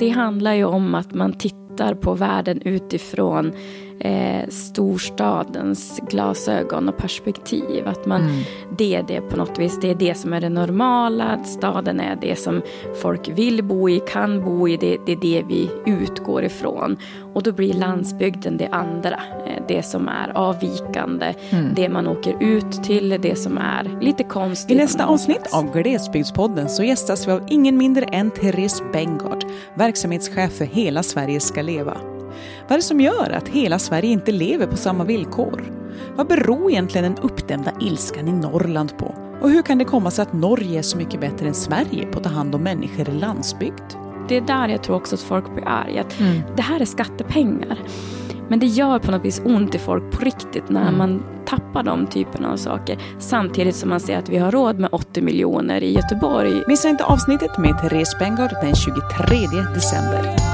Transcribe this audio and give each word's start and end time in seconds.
det 0.00 0.08
handlar 0.08 0.54
ju 0.54 0.64
om 0.64 0.94
att 0.94 1.14
man 1.14 1.32
tittar 1.32 1.94
på 1.94 2.14
världen 2.14 2.62
utifrån 2.62 3.52
eh, 4.00 4.48
storstadens 4.48 6.00
glasögon 6.10 6.88
och 6.88 6.96
perspektiv. 6.96 7.88
Att 7.88 8.06
man, 8.06 8.22
mm. 8.22 8.42
det 8.78 8.94
är 8.94 9.02
det 9.02 9.20
på 9.20 9.36
något 9.36 9.58
vis, 9.58 9.78
det 9.80 9.90
är 9.90 9.94
det 9.94 10.14
som 10.14 10.32
är 10.32 10.40
det 10.40 10.48
normala. 10.48 11.44
Staden 11.44 12.00
är 12.00 12.18
det 12.20 12.38
som 12.38 12.62
folk 13.02 13.28
vill 13.28 13.64
bo 13.64 13.88
i, 13.88 14.00
kan 14.08 14.44
bo 14.44 14.68
i, 14.68 14.76
det, 14.76 14.98
det 15.06 15.12
är 15.12 15.16
det 15.16 15.44
vi 15.48 15.70
utgår 15.86 16.44
ifrån. 16.44 16.96
Och 17.34 17.42
då 17.42 17.52
blir 17.52 17.74
landsbygden 17.74 18.56
det 18.56 18.68
andra, 18.68 19.20
eh, 19.46 19.62
det 19.68 19.82
som 19.82 20.08
är 20.08 20.32
avvikande, 20.34 21.34
mm. 21.50 21.74
det 21.74 21.88
man 21.88 22.06
åker 22.06 22.36
ut 22.40 22.72
till, 22.84 23.18
det 23.22 23.36
som 23.36 23.58
är 23.58 23.98
lite 24.00 24.24
konstigt. 24.24 24.76
I 24.76 24.80
nästa 24.80 25.06
avsnitt 25.06 25.48
av 25.52 25.72
Glesbygdspodden 25.72 26.68
så 26.68 26.82
gästas 26.82 27.28
vi 27.28 27.32
av 27.32 27.46
ingen 27.48 27.76
mindre 27.76 28.04
än 28.04 28.30
Therese 28.30 28.82
Bengard, 28.92 29.44
verksamhetschef 29.74 30.52
för 30.52 30.64
Hela 30.64 31.02
Sverige 31.02 31.40
ska 31.40 31.62
leva. 31.62 32.09
Vad 32.62 32.72
är 32.72 32.76
det 32.76 32.82
som 32.82 33.00
gör 33.00 33.30
att 33.30 33.48
hela 33.48 33.78
Sverige 33.78 34.10
inte 34.10 34.32
lever 34.32 34.66
på 34.66 34.76
samma 34.76 35.04
villkor? 35.04 35.72
Vad 36.16 36.26
beror 36.26 36.70
egentligen 36.70 37.14
den 37.14 37.24
uppdämda 37.24 37.72
ilskan 37.80 38.28
i 38.28 38.32
Norrland 38.32 38.98
på? 38.98 39.14
Och 39.40 39.50
hur 39.50 39.62
kan 39.62 39.78
det 39.78 39.84
komma 39.84 40.10
sig 40.10 40.22
att 40.22 40.32
Norge 40.32 40.78
är 40.78 40.82
så 40.82 40.98
mycket 40.98 41.20
bättre 41.20 41.48
än 41.48 41.54
Sverige 41.54 42.06
på 42.06 42.18
att 42.18 42.24
ta 42.24 42.30
hand 42.30 42.54
om 42.54 42.62
människor 42.62 43.08
i 43.08 43.12
landsbygd? 43.12 43.94
Det 44.28 44.36
är 44.36 44.40
där 44.40 44.68
jag 44.68 44.82
tror 44.82 44.96
också 44.96 45.14
att 45.14 45.20
folk 45.20 45.54
blir 45.54 45.68
arga. 45.68 46.04
Mm. 46.18 46.42
Det 46.56 46.62
här 46.62 46.80
är 46.80 46.84
skattepengar. 46.84 47.78
Men 48.48 48.58
det 48.58 48.66
gör 48.66 48.98
på 48.98 49.10
något 49.10 49.24
vis 49.24 49.42
ont 49.44 49.74
i 49.74 49.78
folk 49.78 50.12
på 50.12 50.24
riktigt 50.24 50.68
när 50.68 50.82
mm. 50.82 50.98
man 50.98 51.22
tappar 51.46 51.82
de 51.82 52.06
typerna 52.06 52.52
av 52.52 52.56
saker. 52.56 52.98
Samtidigt 53.18 53.76
som 53.76 53.88
man 53.88 54.00
ser 54.00 54.18
att 54.18 54.28
vi 54.28 54.38
har 54.38 54.50
råd 54.50 54.78
med 54.78 54.88
80 54.92 55.22
miljoner 55.22 55.82
i 55.82 55.92
Göteborg. 55.92 56.62
Missa 56.68 56.88
inte 56.88 57.04
avsnittet 57.04 57.58
med 57.58 57.78
Therese 57.78 58.18
Bengard 58.18 58.50
den 58.62 58.74
23 58.74 59.36
december. 59.74 60.49